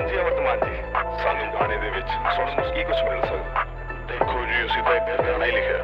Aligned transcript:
ਹਾਂਜੀ 0.00 0.16
ਵਰਤਮਾਨ 0.16 0.58
ਜੀ। 0.58 0.76
ਸਾਨੂੰ 1.22 1.54
ਗਾਣੇ 1.54 1.76
ਦੇ 1.76 1.90
ਵਿੱਚ 1.90 2.08
ਸੁਣਨ 2.08 2.54
ਨੂੰ 2.60 2.74
ਕੀ 2.74 2.84
ਕੁਝ 2.84 2.96
ਮਿਲ 2.96 3.20
ਸਕਦਾ? 3.20 3.64
ਦੇਖੋ 4.08 4.44
ਜੀ 4.44 4.66
ਅਸੀਂ 4.66 4.82
ਤਾਂ 4.82 4.94
ਇੱਕ 4.94 5.22
ਗਾਣਾ 5.22 5.44
ਹੀ 5.44 5.50
ਲਿਖਿਆ। 5.50 5.78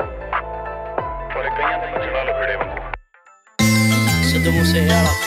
ਪਰ 1.35 1.49
ਕਈਆਂ 1.49 1.79
ਦਾ 1.79 2.05
ਜੜਾ 2.05 2.23
ਲਫੜੇ 2.23 2.57
ਵਾਂਗੂ। 2.57 2.81
ਸਿੱਧੂ 4.23 4.51
ਮੂਸੇ 4.51 4.81
ਵਾਲਾ 4.81 5.26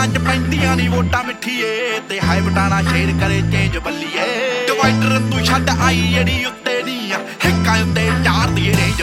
ਵੋਟਾਂ 0.00 0.12
'ਚ 0.12 0.18
ਪੈਂਦੀਆਂ 0.18 0.74
ਨਹੀਂ 0.76 0.88
ਵੋਟਾਂ 0.90 1.22
ਮਿੱਠੀਏ, 1.24 1.98
ਤੇ 2.08 2.18
ਹਾਈ 2.20 2.40
ਬਟਾਣਾ 2.40 2.80
ਸ਼ੇਰ 2.82 3.10
ਕਰੇ 3.20 3.40
ਚੇਂਜ 3.52 3.76
ਬੱਲੀਏ। 3.78 4.24
ਡਿਵਾਈਡਰ 4.66 5.18
ਤੂੰ 5.30 5.44
ਛੱਡ 5.46 5.70
ਆਈ 5.70 6.00
ਜਿਹੜੀ 6.04 6.44
ਉੱਤੇ 6.44 6.82
ਨਹੀਂ 6.82 7.12
ਆ, 7.12 7.18
ਹਿੱਕਾਂ 7.44 7.76
ਉੱਤੇ 7.82 8.08
ਚਾਰ 8.24 8.50
ਦੀ 8.50 8.64
ਰੇਂਜ 8.68 9.02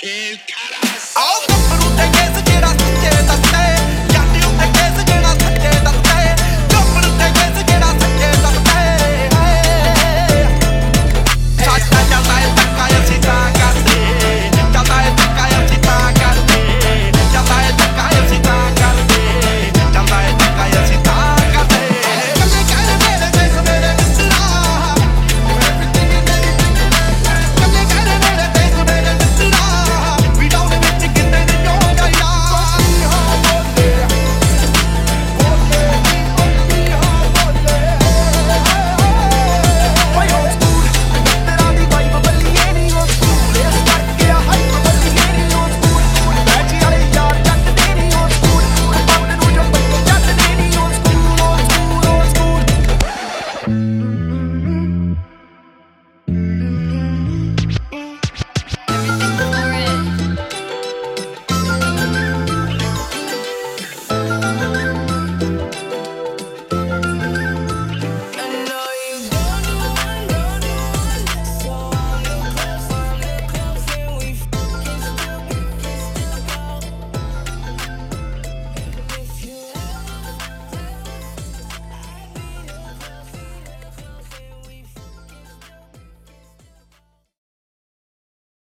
que 0.00 0.49